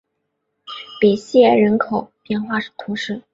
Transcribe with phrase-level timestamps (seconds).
[0.99, 3.21] 比西埃人口变化图示